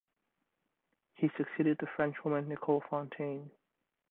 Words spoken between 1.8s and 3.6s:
Frenchwoman Nicole Fontaine.